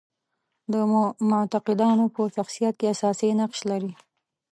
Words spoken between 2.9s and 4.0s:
اساسي نقش لري.